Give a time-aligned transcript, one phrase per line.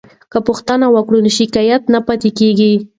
[0.31, 1.53] که پوښتنه وکړو نو شک
[1.93, 2.73] نه پاتې کیږي.